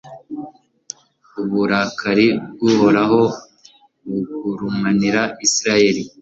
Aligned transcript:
uburakari 1.41 2.27
bw'uhoraho 2.57 3.21
bugurumanira 4.09 5.23
israheli 5.45 6.01